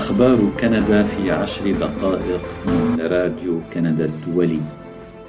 [0.00, 4.60] أخبار كندا في عشر دقائق من راديو كندا الدولي.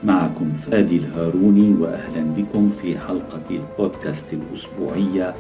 [0.04, 5.36] معكم فادي الهاروني وأهلا بكم في حلقة البودكاست الأسبوعية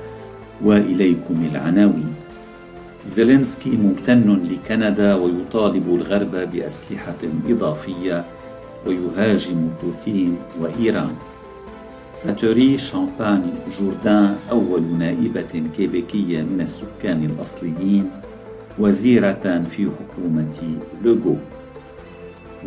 [0.64, 2.14] وإليكم العناوين.
[3.05, 8.25] زيلينسكي ممتن لكندا ويطالب الغرب بأسلحة إضافية
[8.88, 11.16] ويهاجم بوتين وإيران.
[12.23, 18.09] كاتوري شامباني جوردان أول نائبة كيبيكية من السكان الأصليين
[18.80, 21.38] وزيرة في حكومة لوغو.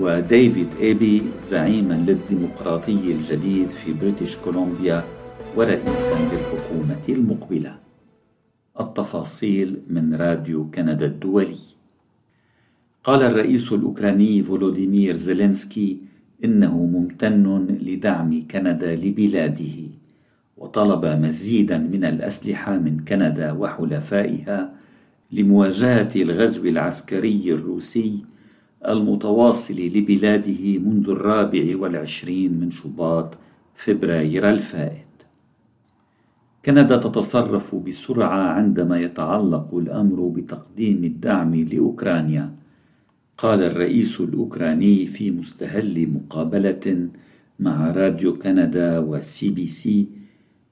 [0.01, 5.05] وديفيد إيبي زعيما للديمقراطي الجديد في بريتش كولومبيا
[5.57, 7.79] ورئيسا للحكومة المقبلة.
[8.81, 11.59] التفاصيل من راديو كندا الدولي.
[13.05, 15.99] قال الرئيس الأوكراني فولوديمير زيلينسكي
[16.45, 19.77] إنه ممتن لدعم كندا لبلاده
[20.57, 24.73] وطلب مزيدا من الأسلحة من كندا وحلفائها
[25.35, 28.25] لمواجهة الغزو العسكري الروسي
[28.89, 33.39] المتواصل لبلاده منذ الرابع والعشرين من شباط
[33.75, 35.15] فبراير الفائت.
[36.65, 42.55] كندا تتصرف بسرعة عندما يتعلق الأمر بتقديم الدعم لأوكرانيا.
[43.39, 47.09] قال الرئيس الأوكراني في مستهل مقابلة
[47.61, 50.09] مع راديو كندا وسي بي سي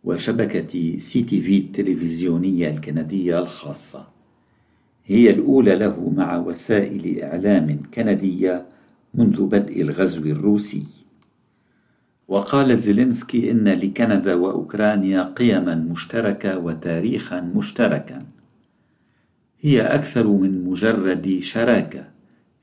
[0.05, 4.13] وشبكة سي تي في التلفزيونية الكندية الخاصة.
[5.13, 8.67] هي الأولى له مع وسائل إعلام كندية
[9.15, 10.87] منذ بدء الغزو الروسي.
[12.29, 18.19] وقال زيلينسكي إن لكندا وأوكرانيا قيما مشتركة وتاريخا مشتركا.
[19.61, 22.05] هي أكثر من مجرد شراكة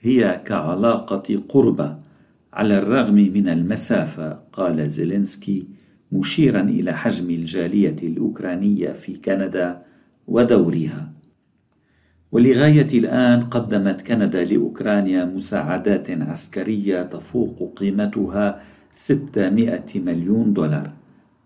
[0.01, 1.97] هي كعلاقة قربى
[2.53, 5.67] على الرغم من المسافة قال زيلينسكي
[6.11, 9.81] مشيرا إلى حجم الجالية الأوكرانية في كندا
[10.27, 11.18] ودورها.
[12.31, 18.61] ولغاية الآن قدمت كندا لأوكرانيا مساعدات عسكرية تفوق قيمتها
[18.95, 20.91] 600 مليون دولار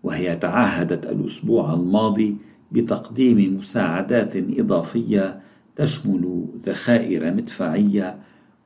[0.02, 2.36] وهي تعهدت الأسبوع الماضي
[2.72, 5.40] بتقديم مساعدات إضافية
[5.76, 8.16] تشمل ذخائر مدفعية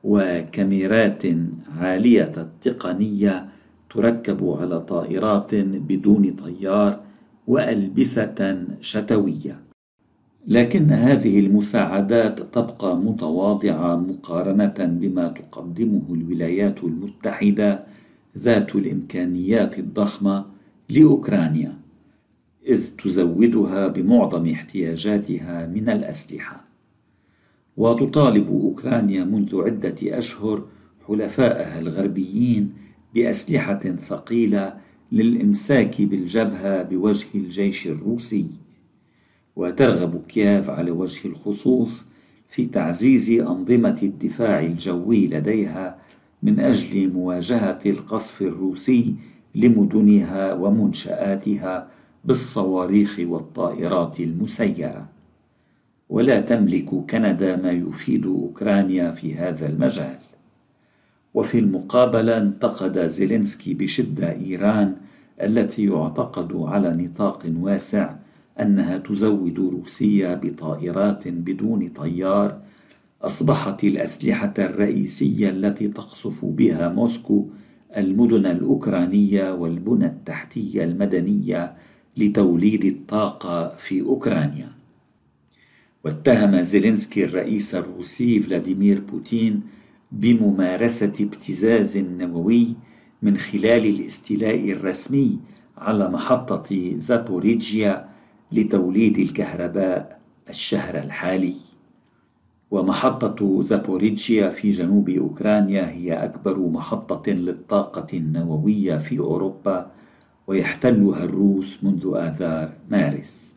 [0.03, 1.23] وكاميرات
[1.77, 3.49] عالية التقنية
[3.89, 6.99] تركب على طائرات بدون طيار
[7.47, 9.68] وألبسة شتوية.
[10.47, 17.83] لكن هذه المساعدات تبقى متواضعة مقارنة بما تقدمه الولايات المتحدة
[18.37, 20.45] ذات الإمكانيات الضخمة
[20.89, 21.77] لأوكرانيا
[22.67, 26.65] إذ تزودها بمعظم احتياجاتها من الأسلحة.
[27.77, 30.65] وتطالب أوكرانيا منذ عدة أشهر
[31.07, 32.73] حلفائها الغربيين
[33.15, 34.77] بأسلحة ثقيلة
[35.11, 38.47] للإمساك بالجبهة بوجه الجيش الروسي.
[39.59, 42.05] وترغب كييف على وجه الخصوص
[42.47, 45.97] في تعزيز أنظمة الدفاع الجوي لديها
[46.43, 49.15] من أجل مواجهة القصف الروسي
[49.55, 51.87] لمدنها ومنشآتها
[52.25, 55.07] بالصواريخ والطائرات المسيرة.
[56.09, 60.19] ولا تملك كندا ما يفيد أوكرانيا في هذا المجال.
[61.33, 64.95] وفي المقابلة انتقد زيلينسكي بشدة إيران
[65.41, 68.15] التي يعتقد على نطاق واسع
[68.61, 72.61] أنها تزود روسيا بطائرات بدون طيار
[73.21, 77.47] أصبحت الأسلحة الرئيسية التي تقصف بها موسكو
[77.97, 81.73] المدن الأوكرانية والبنى التحتية المدنية
[82.17, 84.71] لتوليد الطاقة في أوكرانيا.
[86.05, 89.61] واتهم زيلينسكي الرئيس الروسي فلاديمير بوتين
[90.11, 92.75] بممارسة ابتزاز نووي
[93.21, 95.39] من خلال الاستيلاء الرسمي
[95.77, 98.08] على محطة زابوريجيا
[98.51, 101.55] لتوليد الكهرباء الشهر الحالي.
[102.71, 109.91] ومحطة زابوريجيا في جنوب أوكرانيا هي أكبر محطة للطاقة النووية في أوروبا
[110.47, 113.55] ويحتلها الروس منذ آذار مارس.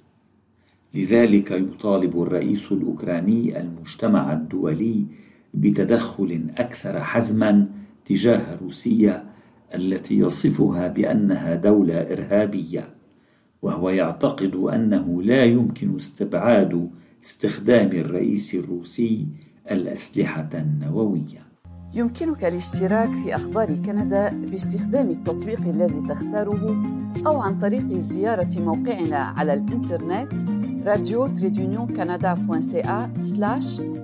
[0.94, 5.06] لذلك يطالب الرئيس الأوكراني المجتمع الدولي
[5.54, 7.66] بتدخل أكثر حزما
[8.04, 9.24] تجاه روسيا
[9.74, 12.88] التي يصفها بأنها دولة إرهابية.
[13.62, 16.90] وهو يعتقد أنه لا يمكن استبعاد
[17.24, 19.26] استخدام الرئيس الروسي
[19.70, 21.42] الأسلحة النووية.
[21.94, 26.82] يمكنك الاشتراك في أخبار كندا باستخدام التطبيق الذي تختاره
[27.26, 30.32] أو عن طريق زيارة موقعنا على الإنترنت
[30.86, 31.86] راديو تريدونيون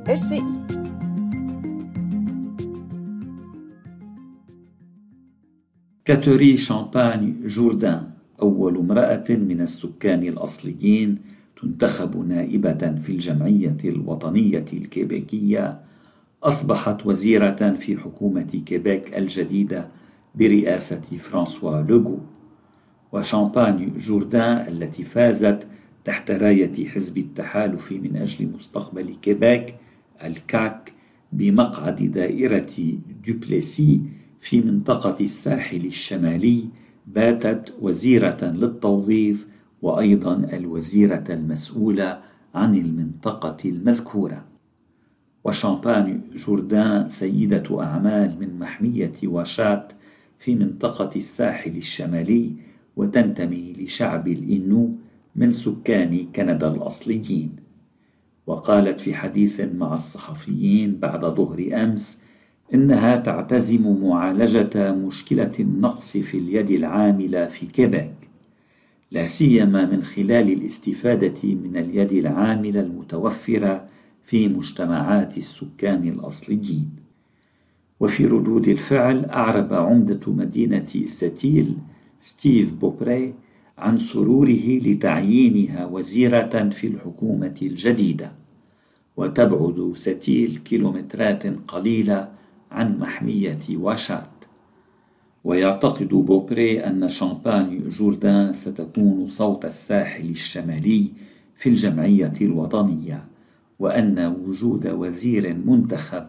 [0.08, 0.42] rci
[6.04, 11.18] كاتوري شامباني جوردان أول امرأة من السكان الأصليين
[11.62, 15.80] تنتخب نائبة في الجمعية الوطنية الكيبيكية
[16.42, 19.88] أصبحت وزيرة في حكومة كيبيك الجديدة
[20.34, 22.18] برئاسة فرانسوا لوغو.
[23.12, 25.66] وشامباني جوردان التي فازت
[26.04, 29.74] تحت راية حزب التحالف من أجل مستقبل كيبيك
[30.24, 30.92] الكاك
[31.32, 32.66] بمقعد دائرة
[33.26, 34.00] دوبليسي
[34.40, 36.64] في منطقة الساحل الشمالي
[37.14, 39.46] باتت وزيرة للتوظيف
[39.82, 42.20] وأيضا الوزيرة المسؤولة
[42.54, 44.44] عن المنطقة المذكورة.
[45.44, 49.92] وشامباني جوردان سيدة أعمال من محمية واشات
[50.38, 52.52] في منطقة الساحل الشمالي
[52.96, 54.94] وتنتمي لشعب الإنو
[55.36, 57.56] من سكان كندا الأصليين.
[58.46, 62.22] وقالت في حديث مع الصحفيين بعد ظهر أمس
[62.74, 68.14] إنها تعتزم معالجة مشكلة النقص في اليد العاملة في كيبيك
[69.10, 73.86] لا سيما من خلال الاستفادة من اليد العاملة المتوفرة
[74.24, 76.90] في مجتمعات السكان الأصليين.
[78.00, 81.74] وفي ردود الفعل أعرب عمدة مدينة سيتيل
[82.20, 83.34] ستيف بوبري
[83.78, 88.32] عن سروره لتعيينها وزيرة في الحكومة الجديدة.
[89.16, 92.28] وتبعد سيتيل كيلومترات قليلة
[92.70, 94.38] عن محمية واشات.
[95.44, 101.10] ويعتقد بوبري أن شامباني جوردان ستكون صوت الساحل الشمالي
[101.56, 103.24] في الجمعية الوطنية
[103.78, 106.26] وأن وجود وزير منتخب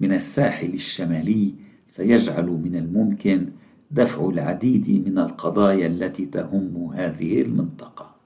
[0.00, 1.54] من الساحل الشمالي
[1.88, 3.48] سيجعل من الممكن
[3.90, 8.16] دفع العديد من القضايا التي تهم هذه المنطقة.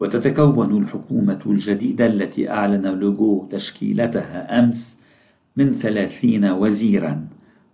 [0.00, 5.01] وتتكون الحكومة الجديدة التي أعلن لوغو تشكيلتها أمس
[5.56, 7.28] من ثلاثين وزيرا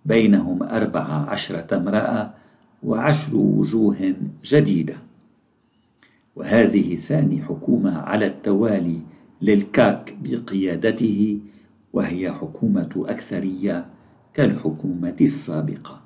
[0.05, 2.35] بينهم أربع عشرة امرأة
[2.83, 4.15] وعشر وجوه
[4.45, 4.97] جديدة.
[6.37, 9.01] وهذه ثاني حكومة على التوالي
[9.43, 11.41] للكاك بقيادته
[11.93, 13.87] وهي حكومة أكثرية
[14.35, 16.01] كالحكومة السابقة.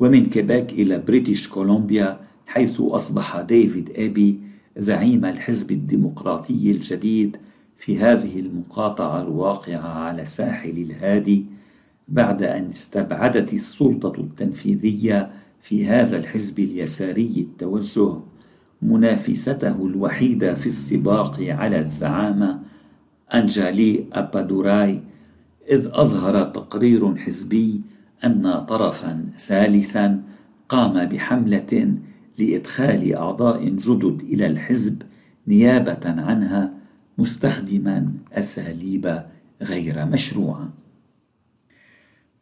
[0.00, 4.40] ومن كيبيك إلى بريتيش كولومبيا حيث أصبح ديفيد إيبي
[4.76, 7.36] زعيم الحزب الديمقراطي الجديد
[7.78, 11.46] في هذه المقاطعة الواقعة على ساحل الهادي
[12.08, 15.30] بعد أن استبعدت السلطة التنفيذية
[15.60, 18.20] في هذا الحزب اليساري التوجه
[18.82, 22.60] منافسته الوحيدة في السباق على الزعامة
[23.34, 25.02] أنجالي أبادوراي
[25.70, 27.80] إذ أظهر تقرير حزبي
[28.24, 30.22] أن طرفا ثالثا
[30.68, 31.94] قام بحملة
[32.38, 35.02] لإدخال أعضاء جدد إلى الحزب
[35.48, 36.72] نيابة عنها
[37.18, 39.22] مستخدما أساليب
[39.62, 40.72] غير مشروعة.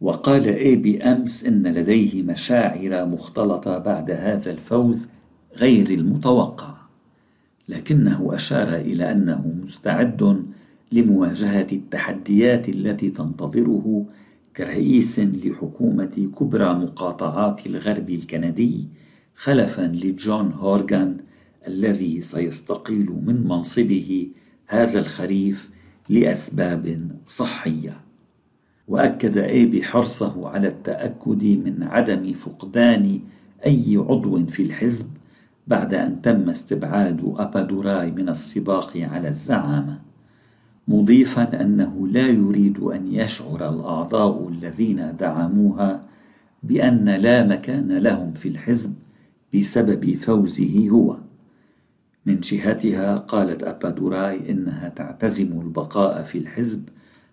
[0.00, 5.08] وقال إي بي أمس إن لديه مشاعر مختلطة بعد هذا الفوز
[5.56, 6.74] غير المتوقع
[7.68, 10.44] لكنه أشار إلى أنه مستعد
[10.92, 14.06] لمواجهة التحديات التي تنتظره
[14.56, 18.88] كرئيس لحكومة كبرى مقاطعات الغرب الكندي
[19.34, 21.16] خلفا لجون هورغان
[21.68, 24.28] الذي سيستقيل من منصبه
[24.66, 25.70] هذا الخريف
[26.08, 28.00] لأسباب صحية.
[28.88, 33.20] وأكد إيبي حرصه على التأكد من عدم فقدان
[33.66, 35.06] أي عضو في الحزب
[35.66, 40.00] بعد أن تم استبعاد أبادوراي من السباق على الزعامة
[40.88, 46.04] مضيفا أنه لا يريد أن يشعر الأعضاء الذين دعموها
[46.62, 48.94] بأن لا مكان لهم في الحزب
[49.54, 51.16] بسبب فوزه هو.
[52.26, 56.88] من جهتها قالت أبادوراي إنها تعتزم البقاء في الحزب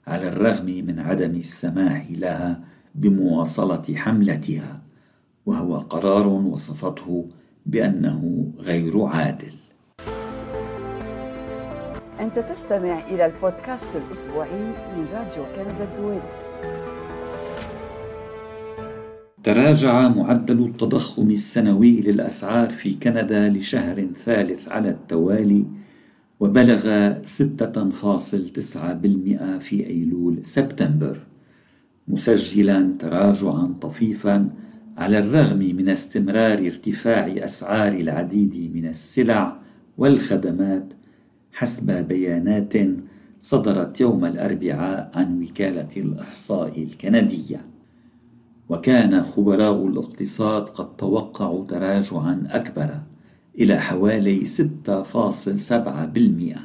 [0.08, 2.60] على الرغم من عدم السماح لها
[2.96, 4.82] بمواصلة حملتها
[5.46, 7.30] وهو قرار وصفته
[7.66, 9.54] بأنه غير عادل.
[12.20, 14.64] أنت تستمع إلى البودكاست الأسبوعي
[14.98, 16.22] من راديو كندا الدولي.
[19.44, 25.66] تراجع معدل التضخم السنوي للأسعار في كندا لشهر ثالث على التوالي
[26.40, 27.26] وبلغ 6.9%
[29.60, 31.20] في أيلول سبتمبر
[32.08, 34.50] مسجلا تراجعا طفيفا
[34.98, 39.58] على الرغم من استمرار ارتفاع أسعار العديد من السلع
[39.98, 40.94] والخدمات
[41.52, 42.74] حسب بيانات
[43.40, 47.62] صدرت يوم الأربعاء عن وكالة الإحصاء الكندية.
[48.72, 53.00] وكان خبراء الاقتصاد قد توقعوا تراجعا أكبر
[53.60, 56.60] إلى حوالي 6.7%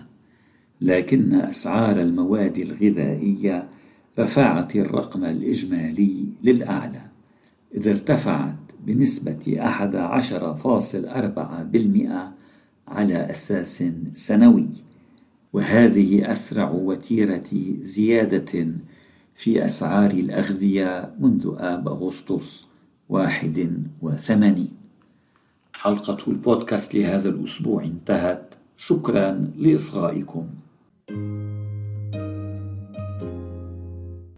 [0.80, 3.68] لكن أسعار المواد الغذائية
[4.18, 7.00] رفعت الرقم الإجمالي للأعلى
[7.74, 9.58] إذ ارتفعت بنسبة
[12.88, 14.68] 11.4% على أساس سنوي.
[15.52, 18.66] وهذه أسرع وتيرة زيادة
[19.36, 22.66] في أسعار الأغذية منذ آب أغسطس
[23.08, 24.76] واحد وثمانين.
[25.74, 28.54] حلقة البودكاست لهذا الأسبوع انتهت.
[28.76, 30.46] شكرا لإصغائكم.